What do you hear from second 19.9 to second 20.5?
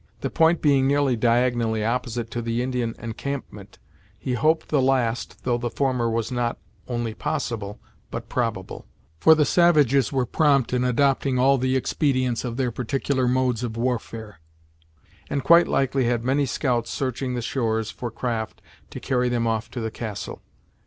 castle.